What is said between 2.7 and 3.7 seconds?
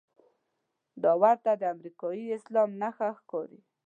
نښه ښکاري.